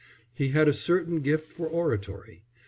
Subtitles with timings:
[0.33, 2.41] He had a certain gift for oratory.